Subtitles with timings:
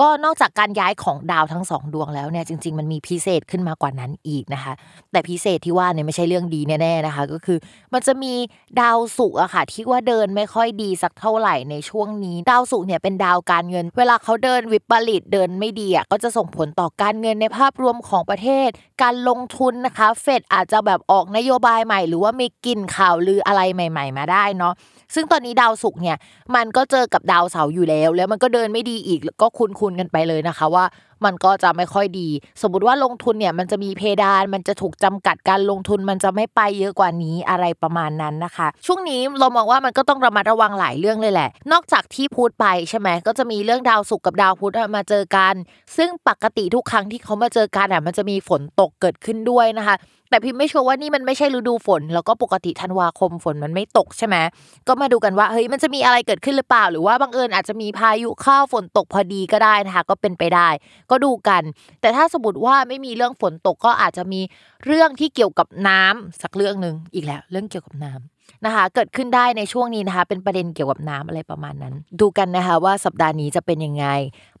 [0.00, 4.72] ก็นอกจากการย้ายของดาวทั้งสองดวงแล้วเนี่ยจริง ๆ มันมีพิเศษขึ้นมากว่านั้นอีกนะคะ
[5.12, 7.58] แต่พิเศษที่ว่าเนี่ยไม่ใช่เรื่องดีแน่ๆนะคะ ก็คือ
[7.92, 8.34] มันจะมี
[8.80, 18.68] ดาวศุกร์อะค่ะที่ว่าเดินไม่ค่อยดีสักเท่าไหร่ในช่วงนี้ ดาวศุกร์เนี่ยเป็นดาวการเงิน เวลาเขาเดินวิปริตเดินไม่ดีอะก็จะส่งผลต่อการเงินในภาพรวมของประเทศ
[19.02, 24.74] การลงทุนนะคะ เฟดอาจจะแบบออกนโยบายใหม่ หรือว่ามีกลิ่นข่าวลืออะไรใหม่ ๆ มาได้เนาะ
[25.14, 26.16] ซึ่งตอนนี้ดาวศุกร์เนี่ย
[26.56, 30.84] มันก็เจอกับดาวเสาร์อยู่แล้ว แล้วมันก็เดินไม่ดีอีกก็คุ้นๆกันไปเลยนะคะว่า
[31.24, 32.28] มันก็จะไม่ค่อยดี
[32.62, 45.54] สมมติว่าลงทุนเนี่ยมันจะมีเพดานมันจะถูกจำกัดการลงทุนมันจะไม่ไปเยอะกว่านี้อะไรประมาณนั้นนะคะ ช่วงนี้เรามองว่ามันก็ต้องระมัดระวังหลายเรื่องเลยแหละ นอกจากที่พูดไปใช่ไหมก็จะมีเรื่องดาวศุกร์กับดาวพุธมาเจอกัน
[45.96, 49.96] ซึ่งปกติทุกครั้งที่เขามาเจอกันอะมันจะมีฝนตกเกิดขึ้นด้วยนะคะ
[50.30, 54.36] แต่พิมไม่ชัวร์ว่านี่มันไม่ใช่ฤดูฝน แล้วก็ปกติธันวาคมฝนมันไม่ตกใช่ไหม
[54.88, 60.68] ก็มาดูกันว่าเฮ้ยมันจะมีอะไรเกิดขึ้นหรือเปล่า หรือว่าบังเอิญอาจจะมีพายุเข้าฝนตกพอดีก็ได้นะคะก็เป็นไปได้
[61.10, 61.62] ก็ดูกัน
[62.00, 64.40] แต่ถ้าสมมติว่าไม่มีเรื่องฝนตกก็อาจจะมี
[64.86, 74.06] เรื่องที่เกี่ยวกับน้ำสักเรื่องหนึ่งอีกแล้ว เรื่องเกี่ยวกับน้ำนะคะ เกิดขึ้นได้ในช่วงนี้นะคะ เป็นประเด็นเกี่ยวกับน้ำอะไรประมาณนั้น ดูกันนะคะว่าสัปดาห์นี้จะเป็นยังไง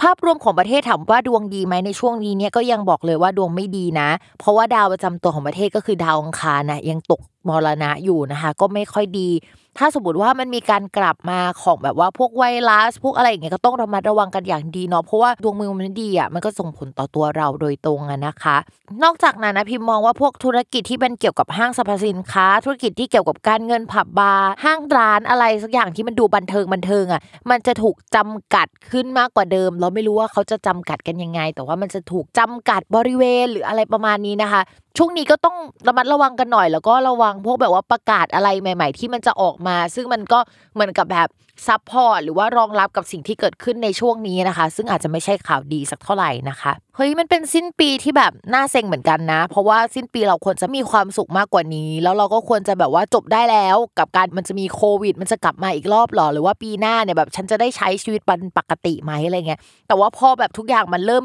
[0.00, 4.08] ภาพรวมของประเทศถามว่าดวงดีไหมในช่วงนี้เนี่ยก็ยังบอกเลยว่าดวงไม่ดีนะ
[4.38, 9.30] เพราะว่าดาวประจำตัวของประเทศก็คือดาวอังคารนะยังตกมรณะอยู่นะคะ ก็ไม่ค่อยดี
[9.78, 18.56] ถ้าสมมติว่ามันมีการกลับมาของแบบว่าพวกไวรัส พวกอะไรอย่างเงี้ยก็ต้องระมัดระวังกันอย่างดีเนาะเพราะว่าดวงมือมันดีอะมันก็ส่งผลต่อตัวเราโดยตรงอะนะคะ
[19.02, 27.20] นอกจากนั้นนะพิมมองว่าพวกธุรกิจที่เป็นเกี่ยวกับห้างสรรพสินค้า ธุรกิจที่เกี่ยวกับการเงินผับบาร์ห้างร้านอะไรสักอย่างที่มันดูบันเทิงบันเทิงอะ
[27.50, 34.62] มันจะถูกจำกัดขึ้นมากกว่าเดิม เราไม่รู้ว่าเขาจะจำกัดกันยังไง แต่ว่ามันจะถูกจำกัดบริเวณหรืออะไรประมาณนี้นะคะ
[34.98, 40.38] ช่วงนี้ก็ต้องระมัดระวังกันหน่อย แล้วก็ระวังพวกแบบว่าประกาศอะไรใหม่ ๆ ที่มันจะออกมา ซึ่งมันก็
[40.74, 41.28] เหมือนกับแบบ
[41.66, 61.24] ซับพอร์ตหรือว่ารองรับกับสิ่งที่เกิดขึ้นในช่วงนี้นะคะ ซึ่งอาจจะไม่ใช่ข่าวดีสักเท่าไหร่นะคะเฮ้ยมันเป็นสิ้นปีที่แบบน่าเซ็งเหมือนกันนะ เพราะว่าสิ้นปีเราควรจะมีความสุขมากกว่านี้ แล้วเราก็ควรจะแบบว่าจบได้แล้ว กับการมันจะมีโควิด มันจะกลับมาอีกรอบหรอหรือว่าปีหน้าเนี่ยแบบฉันจะได้ใช้ชีวิตป็นปกติไหมอะไรเงี้ยแต่ว่าพอแบบทุกอย่างมันเริ่ม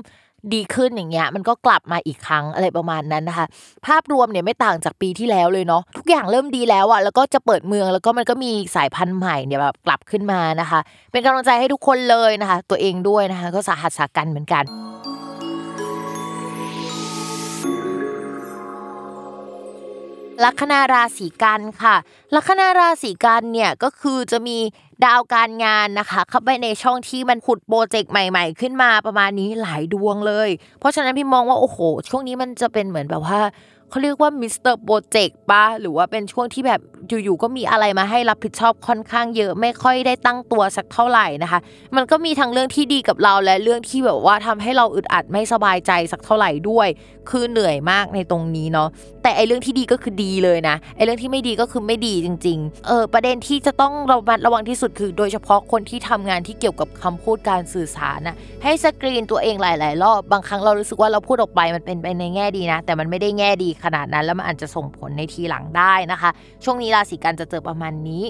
[0.53, 3.45] ดีขึ้นอย่างเงี้ยมันก็กลับมาอีกครั้งอะไรประมาณนั้นนะคะ
[3.85, 10.79] ภาพรวมเนี่ยไม่ต่างจากปีที่แล้วเลยเนาะทุกอย่างเริ่มดีแล้วอะแล้วก็จะเปิดเมืองแล้วก็มันก็มีสายพันธุ์ใหม่เนี่ยแบบกลับขึ้นมานะคะ
[11.11, 14.63] เป็นกำลังใจให้ทุกคนเลยนะคะ ตัวเองด้วยนะคะ ก็สาหัสสากันเหมือนกัน
[20.43, 21.95] ลัคนาราศีกันค่ะ
[22.35, 24.57] ลัคนาราศีกันเนี่ยก็คือจะมี
[25.05, 30.49] ดาวการงานนะคะ เข้าไปในช่องที่มันขุดโปรเจกต์ใหม่ ๆ ขึ้นมาประมาณนี้หลายดวงเลย
[30.79, 31.79] เพราะฉะนั้นพี่มองว่าโอ้โห
[32.09, 33.39] ช่วงนี้มันจะเป็นเหมือนแบบว่า
[33.89, 41.59] เขาเรียกว่ามิสเตอร์โปรเจกต์ปะหรือว่าเป็นช่วงที่แบบ อยู่ๆก็มีอะไรมาให้รับผิดชอบค่อนข้างเยอะ ไม่ค่อยได้ตั้งตัวสักเท่าไหร่นะคะ
[41.95, 46.87] มันก็มีทั้งเรื่องที่ดีกับเราและเรื่องที่แบบว่าทำให้เราอึดอัดไม่สบายใจสักเท่าไหร่ด้วย
[47.29, 48.89] คือเหนื่อยมากในตรงนี้เนาะ
[49.23, 66.29] แต่ไอเรื่องที่ดีก็คือดีเลยนะไอเรื่องที่ไม่ดีก็คือไม่ดีจริง ๆ เออประเด็นที่จะต้องระมัดระวังที่สุดคือ โดยเฉพาะคนที่ทำงานที่เกี่ยวกับคำพูดการสื่อสารนะให้สกรีนตัวเองหลาย ๆ รอบบางครั้งเรารู้สึกว่าเราพูดออกไปมันเป็นไปในแง่ดีนะ แต่มันไม่ได้แง่ดีขนาดนั้น แล้วมันอาจจะส่งผลในทีหลังได้นะคะ
[66.63, 68.23] ช่วงนี้ราศีกันจะเจอประมาณนี้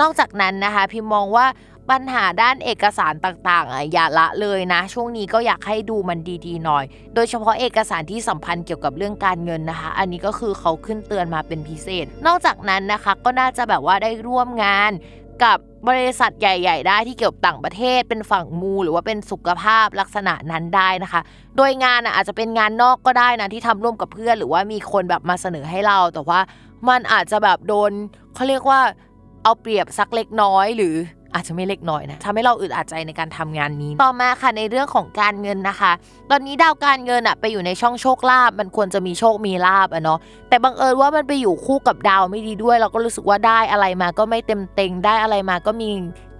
[0.00, 1.46] นอกจากนั้นนะคะพิมมองว่า
[1.90, 6.84] ปัญหาด้านเอกสารต่างๆอะอย่าละเลยนะ ช่วงนี้ก็อยากให้ดูมันดีๆหน่อย
[7.14, 14.92] โดยเฉพาะเอกสารที่สัมพันธ์เกี่ยวกับเรื่องการเงินนะคะ อันนี้ก็คือเขาขึ้นเตือนมาเป็นพิเศษ นอกจากนั้นนะคะก็น่าจะแบบว่าได้ร่วมงาน
[15.44, 15.58] กับ
[15.88, 21.20] บริษัทใหญ่ ๆ ได้ที่เกี่ยวกับต่างประเทศเป็นฝั่งมูหรือว่าเป็นสุขภาพลักษณะนั้นได้นะคะ
[21.56, 26.40] โดยงานอะอาจจะเป็นงานนอกก็ได้นะที่ทำร่วมกับเพื่อน หรือว่ามีคนแบบมาเสนอให้เราแต่ว่า
[26.88, 27.90] มันอาจจะแบบโดน
[28.34, 28.80] เขาเรียกว่า
[29.42, 30.96] เอาเปรียบสักเล็กน้อยหรือ
[31.34, 35.92] อาจจะไม่เล็กน้อยนะทำให้เราอึดอัดใจในการทำงานนี้ ต่อมาค่ะในเรื่องของการเงินนะคะ
[36.30, 40.18] ตอนนี้ดาวการเงินอะไปอยู่ในช่องโชคลาภมันควรจะมีโชคมีลาบอะเนาะ
[40.48, 45.88] แต่บังเอิญว่ามันไปอยู่คู่กับดาวไม่ดีด้วย เราก็รู้สึกว่าได้อะไรมาก็ไม่เต็มเต็งได้อะไรมาก็มี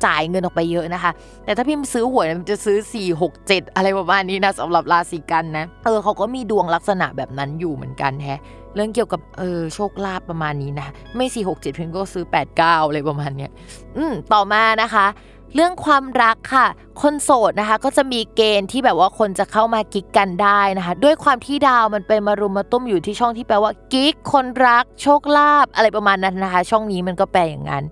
[0.05, 1.13] จ่ายเงินออกไปเยอะนะคะ
[1.45, 8.41] แต่ถ้าพิมพ์ซื้อหวยมันจะซื้อ 4 6 7 อะไรประมาณนี้นะสำหรับราศีกันนะเออเขาก็มีดวงลักษณะแบบนั้นอยู่เหมือนกันแฮะ
[8.75, 13.51] เรื่องเกี่ยวกับเออโชคลาภประมาณนี้นะ ไม่4 6 7เจ็ดพียงก็ซื้อ8 9อะไรประมาณเนี้ย
[13.97, 15.07] อืมต่อมานะคะ
[15.55, 16.67] เรื่องความรักค่ะ
[17.03, 27.85] คนโสดนะคะ ก็จะมีเกณฑ์ที่แบบว่าคนจะเข้ามากิ๊กกันได้นะคะ ด้วยความที่ดาวมันเป็นมารุมมาตุ้มอยู่ที่ช่องที่แปลว่ากิ๊กคนรัก โชคลาภอะไรประมาณนั้นนะคะ ช่องนี้มันก็แปลอย่างนั้น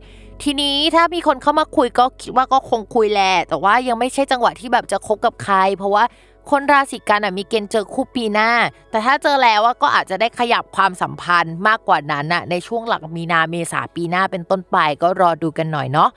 [0.43, 6.05] ทีนี้ถ้ามีคนเข้ามาคุยก็คิดว่าก็คงคุยแหละแต่ว่ายังไม่ใช่จังหวะที่แบบจะคบกับใคร เพราะว่า
[6.51, 8.51] คนราศีกันอะมีเกณฑ์เจอคู่ปีหน้า
[8.91, 16.11] แต่ถ้าเจอแล้วก็อาจจะได้ขยับความสัมพันธ์มากกว่านั้นอะในช่วงหลังมีนาเมษาปีหน้าเป็นต้นไปก็รอดูกันหน่อยเนาะ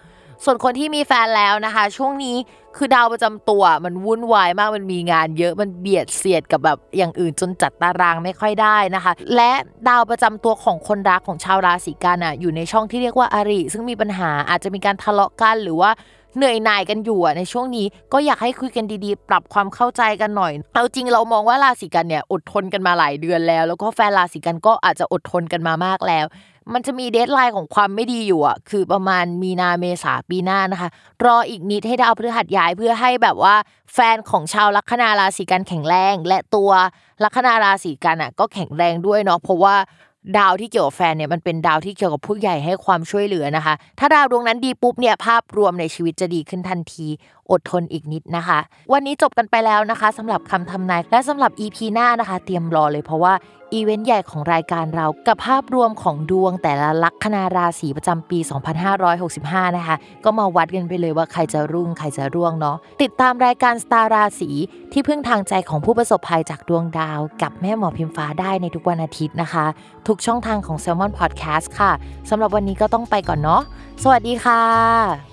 [0.44, 2.36] ส่วนคนที่มีแฟนแล้วนะคะ ช่วงนี้
[2.78, 9.52] คือดาวประจำตัวมันวุ่นวายมากมันมีงานเยอะมันเบียดเสียดกับแบบอย่างอื่นจนจัดตารางไม่ค่อยได้นะคะ และ
[9.88, 15.92] ดาวประจำตัวของคนรักของชาวราศีกันอะอยู่ในช่องที่เรียกว่าอาริซึ่งมีปัญหาอาจจะมีการทะเลาะกันหรือว่า
[16.38, 26.26] เหนื่อยหน่ายกันอยู่ในช่วงนี้ก็อยากให้คุยกันดีๆ ปรับความเข้าใจกันหน่อย เอาจริงเรามองว่าราศีกันย์เนี่ยอดทนกันมาหลายเดือนแล้ว แล้วก็แฟนราศีกันย์ก็อาจจะอดทนกันมามากแล้ว
[26.74, 30.90] มันจะมี deadline ของความไม่ดีอยู่อะคือประมาณมีนาเมษาปีหน้านะคะ
[31.26, 33.56] รออีกนิดให้ดาวพฤหัสย้ายเพื่อให้แบบว่า
[33.94, 36.72] แฟนของชาวลัคนาราศีกันย์แข็งแรง และตัว
[37.24, 39.76] ลัคนาราศีกันย์อะก็แข็งแรงด้วยเนาะเพราะว่า
[40.38, 47.08] ดาวที่เกี่ยวกับแฟนเนี่ยมันเป็นดาวที่เกี่ยวกับผู้ใหญ่ให้ความช่วยเหลือนะคะ ถ้าดาวดวงนั้นดีปุ๊บเนี่ยภาพรวมในชีวิตจะดีขึ้นทันที
[47.52, 48.60] อดทนอีกนิดนะคะ
[48.94, 53.34] วันนี้จบกันไปแล้วนะคะสำหรับคำทำนายและสำหรับ EP หน้านะคะ เตรียมรอเลยเพราะว่า
[53.74, 58.40] อีเวนต์ใหญ่ของรายการเรากับภาพรวมของดวงแต่ละลัคนาราศีประจำปี
[59.08, 64.50] 2565 นะคะ ก็มาวัดกันไปเลยว่าใครจะรุ่งใครจะร่วงเนาะติดตามรายการสตาราศี
[64.92, 69.66] ที่พึ่งทางใจของผู้ประสบภัยจากดวงดาว กับแม่หมอพิมฟ้าได้ในทุกวันอาทิตย์นะคะ
[70.08, 71.92] ทุกช่องทางของ Salmon Podcast ค่ะ
[72.30, 73.62] สำหรับวันนี้ก็ต้องไปก่อนเนาะ
[74.04, 75.33] สวัสดีค่ะ